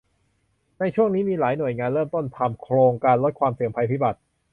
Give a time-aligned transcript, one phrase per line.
[0.79, 4.19] ในช่วงนี้มีหลายหน่วยงานเริ่มต้นทำโครงการลดความเสี่ยงภัยพิบัติ